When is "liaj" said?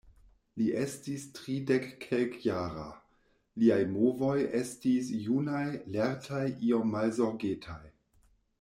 3.63-3.79